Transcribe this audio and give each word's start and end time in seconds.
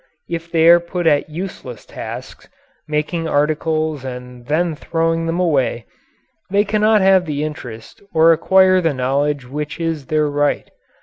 If 0.27 0.51
they 0.51 0.67
are 0.67 0.79
put 0.79 1.05
at 1.05 1.29
useless 1.29 1.85
tasks 1.85 2.45
at 2.45 2.51
making 2.87 3.27
articles 3.27 4.03
and 4.03 4.47
then 4.47 4.73
throwing 4.75 5.27
them 5.27 5.39
away 5.39 5.85
they 6.49 6.65
cannot 6.65 7.01
have 7.01 7.25
the 7.27 7.43
interest 7.43 8.01
or 8.11 8.33
acquire 8.33 8.81
the 8.81 8.95
knowledge 8.95 9.47
which 9.47 9.79
is 9.79 10.07
their 10.07 10.27
right. 10.27 10.71